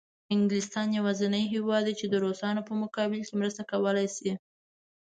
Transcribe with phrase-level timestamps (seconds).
[0.35, 4.31] انګلستان یوازینی هېواد دی چې د روسانو په مقابل کې مرسته کولای شي.